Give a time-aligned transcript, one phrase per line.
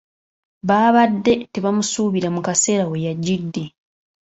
[0.67, 3.63] Baabadde tebamusuubira mu kaseera we yajjidde.